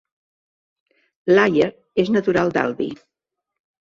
[1.33, 1.67] Laia
[2.05, 2.87] és natural de l'Albi